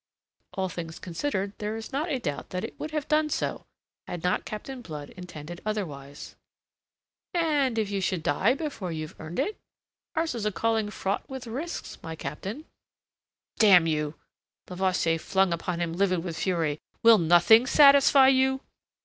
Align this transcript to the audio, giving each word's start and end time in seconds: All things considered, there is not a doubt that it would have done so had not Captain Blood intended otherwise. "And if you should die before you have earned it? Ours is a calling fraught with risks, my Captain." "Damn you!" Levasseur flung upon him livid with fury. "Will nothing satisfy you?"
All 0.55 0.67
things 0.67 0.97
considered, 0.97 1.53
there 1.59 1.75
is 1.77 1.91
not 1.91 2.09
a 2.09 2.17
doubt 2.17 2.49
that 2.49 2.63
it 2.63 2.73
would 2.79 2.89
have 2.89 3.07
done 3.07 3.29
so 3.29 3.67
had 4.07 4.23
not 4.23 4.45
Captain 4.45 4.81
Blood 4.81 5.11
intended 5.11 5.61
otherwise. 5.63 6.35
"And 7.35 7.77
if 7.77 7.91
you 7.91 8.01
should 8.01 8.23
die 8.23 8.55
before 8.55 8.91
you 8.91 9.05
have 9.07 9.15
earned 9.19 9.37
it? 9.37 9.57
Ours 10.15 10.33
is 10.33 10.43
a 10.47 10.51
calling 10.51 10.89
fraught 10.89 11.29
with 11.29 11.45
risks, 11.45 11.99
my 12.01 12.15
Captain." 12.15 12.65
"Damn 13.59 13.85
you!" 13.85 14.15
Levasseur 14.71 15.19
flung 15.19 15.53
upon 15.53 15.79
him 15.79 15.93
livid 15.93 16.23
with 16.23 16.35
fury. 16.39 16.79
"Will 17.03 17.19
nothing 17.19 17.67
satisfy 17.67 18.29
you?" 18.29 18.61